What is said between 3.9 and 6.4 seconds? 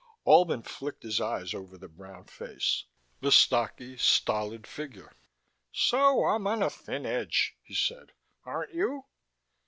stolid figure. "So